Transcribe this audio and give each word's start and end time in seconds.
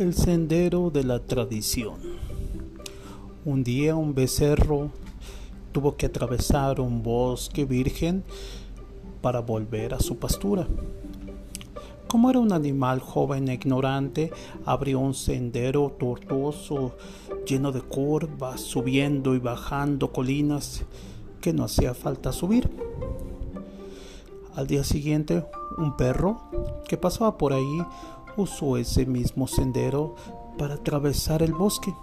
El 0.00 0.14
sendero 0.14 0.88
de 0.88 1.04
la 1.04 1.18
tradición. 1.18 1.96
Un 3.44 3.62
día 3.62 3.96
un 3.96 4.14
becerro 4.14 4.90
tuvo 5.72 5.98
que 5.98 6.06
atravesar 6.06 6.80
un 6.80 7.02
bosque 7.02 7.66
virgen 7.66 8.24
para 9.20 9.40
volver 9.40 9.92
a 9.92 10.00
su 10.00 10.16
pastura. 10.16 10.66
Como 12.08 12.30
era 12.30 12.38
un 12.38 12.54
animal 12.54 13.00
joven 13.00 13.50
e 13.50 13.52
ignorante, 13.52 14.30
abrió 14.64 15.00
un 15.00 15.12
sendero 15.12 15.94
tortuoso 16.00 16.96
lleno 17.46 17.70
de 17.70 17.82
curvas, 17.82 18.62
subiendo 18.62 19.34
y 19.34 19.38
bajando 19.38 20.14
colinas 20.14 20.82
que 21.42 21.52
no 21.52 21.64
hacía 21.64 21.92
falta 21.92 22.32
subir. 22.32 22.70
Al 24.54 24.66
día 24.66 24.82
siguiente, 24.82 25.44
un 25.76 25.94
perro 25.98 26.40
que 26.88 26.96
pasaba 26.96 27.36
por 27.36 27.52
ahí 27.52 27.82
usó 28.36 28.76
ese 28.76 29.06
mismo 29.06 29.46
sendero 29.46 30.14
para 30.58 30.74
atravesar 30.74 31.42
el 31.42 31.52
bosque. 31.52 31.94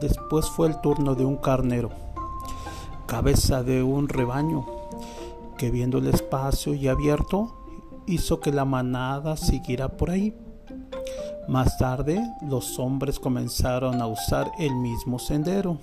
Después 0.00 0.48
fue 0.48 0.68
el 0.68 0.80
turno 0.80 1.14
de 1.14 1.24
un 1.24 1.36
carnero, 1.36 1.90
cabeza 3.06 3.62
de 3.62 3.82
un 3.82 4.08
rebaño, 4.08 4.66
que 5.56 5.70
viendo 5.70 5.98
el 5.98 6.08
espacio 6.08 6.74
y 6.74 6.88
abierto, 6.88 7.54
hizo 8.06 8.40
que 8.40 8.52
la 8.52 8.64
manada 8.64 9.36
siguiera 9.36 9.96
por 9.96 10.10
ahí. 10.10 10.34
Más 11.48 11.78
tarde, 11.78 12.20
los 12.48 12.78
hombres 12.78 13.20
comenzaron 13.20 14.00
a 14.00 14.06
usar 14.06 14.50
el 14.58 14.74
mismo 14.74 15.18
sendero. 15.18 15.78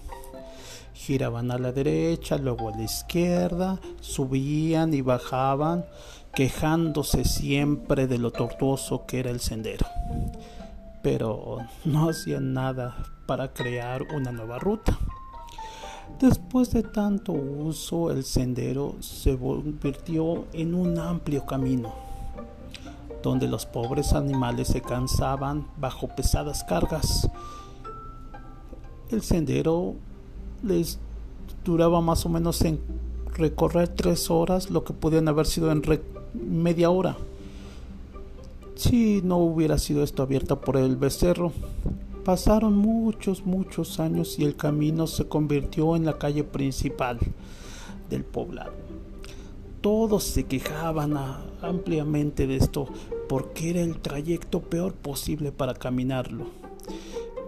Giraban 0.94 1.52
a 1.52 1.58
la 1.58 1.72
derecha, 1.72 2.38
luego 2.38 2.70
a 2.70 2.78
la 2.78 2.84
izquierda, 2.84 3.80
subían 4.00 4.94
y 4.94 5.02
bajaban, 5.02 5.86
quejándose 6.34 7.26
siempre 7.26 8.08
de 8.08 8.18
lo 8.18 8.32
tortuoso 8.32 9.06
que 9.06 9.20
era 9.20 9.32
el 9.32 9.40
sendero. 9.40 9.86
Pero 11.02 11.58
no 11.86 12.10
hacían 12.10 12.54
nada 12.54 12.96
para 13.26 13.54
crear 13.54 14.04
una 14.14 14.32
nueva 14.32 14.60
ruta. 14.60 14.98
Después 16.20 16.72
de 16.72 16.84
tanto 16.84 17.32
uso, 17.32 18.12
el 18.12 18.24
sendero 18.24 18.98
se 19.00 19.38
convirtió 19.38 20.46
en 20.54 20.76
un 20.76 21.00
amplio 21.00 21.46
camino 21.46 22.12
donde 23.22 23.48
los 23.48 23.66
pobres 23.66 24.14
animales 24.14 24.68
se 24.68 24.82
cansaban 24.82 25.68
bajo 25.78 26.08
pesadas 26.08 26.64
cargas. 26.64 27.30
El 29.10 29.22
sendero 29.22 29.96
les 30.64 31.00
duraba 31.64 32.02
más 32.02 32.26
o 32.26 32.30
menos 32.30 32.62
en 32.62 32.80
recorrer 33.36 33.88
tres 33.90 34.30
horas 34.30 34.70
lo 34.70 34.84
que 34.84 34.94
podían 34.94 35.28
haber 35.28 35.46
sido 35.46 35.72
en 35.72 35.82
media 36.34 36.90
hora. 36.90 37.18
Si 38.76 39.22
no 39.24 39.38
hubiera 39.38 39.78
sido 39.78 40.04
esto 40.04 40.24
abierto 40.24 40.60
por 40.60 40.78
el 40.78 40.96
becerro, 40.96 41.52
pasaron 42.26 42.76
muchos, 42.76 43.46
muchos 43.46 44.00
años 44.00 44.40
y 44.40 44.46
el 44.46 44.56
camino 44.56 45.08
se 45.08 45.28
convirtió 45.28 45.96
en 45.96 46.06
la 46.06 46.18
calle 46.18 46.44
principal 46.44 47.20
del 48.10 48.24
poblado 48.24 48.72
todos 49.82 50.24
se 50.24 50.44
quejaban 50.44 51.18
ampliamente 51.62 52.46
de 52.46 52.58
esto 52.58 52.88
porque 53.28 53.72
era 53.72 53.82
el 53.82 54.00
trayecto 54.00 54.62
peor 54.62 54.94
posible 54.94 55.52
para 55.52 55.74
caminarlo. 55.74 56.46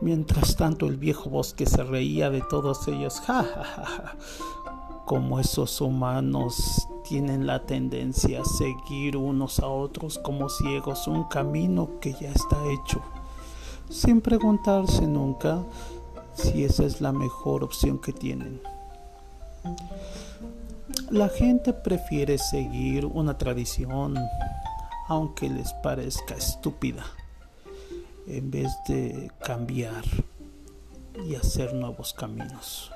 Mientras 0.04 0.58
tanto 0.58 0.88
el 0.88 0.98
viejo 0.98 1.30
bosque 1.30 1.66
se 1.66 1.82
reía 1.82 2.30
de 2.30 2.42
todos 2.42 2.90
ellos. 2.90 3.22
Ja, 3.22 3.42
ja, 3.42 3.64
ja, 3.64 4.18
Como 5.06 5.40
esos 5.40 5.80
humanos 5.80 6.90
tienen 7.08 7.48
la 7.48 7.66
tendencia 7.66 8.42
a 8.42 8.46
seguir 8.46 9.16
unos 9.16 9.62
a 9.62 9.68
otros 9.68 10.20
como 10.20 10.50
ciegos 10.50 11.08
un 11.08 11.24
camino 11.30 12.02
que 12.02 12.12
ya 12.20 12.30
está 12.32 12.58
hecho, 12.70 13.02
sin 13.90 14.20
preguntarse 14.20 15.08
nunca 15.08 15.64
si 16.34 16.66
esa 16.66 16.84
es 16.84 17.00
la 17.00 17.14
mejor 17.14 17.64
opción 17.64 17.98
que 17.98 18.12
tienen. 18.12 18.60
La 21.12 21.30
gente 21.30 21.72
prefiere 21.72 22.38
seguir 22.38 23.06
una 23.06 23.38
tradición 23.38 24.18
aunque 25.08 25.50
les 25.50 25.72
parezca 25.76 26.36
estúpida 26.36 27.06
en 28.28 28.52
vez 28.52 28.72
de 28.88 29.32
cambiar 29.44 30.04
y 31.28 31.36
hacer 31.36 31.74
nuevos 31.74 32.14
caminos. 32.14 32.92